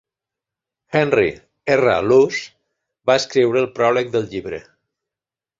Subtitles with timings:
[0.99, 1.27] Henry
[1.75, 1.93] R.
[2.11, 2.43] Luce
[3.11, 4.65] va escriure el pròleg del llibre.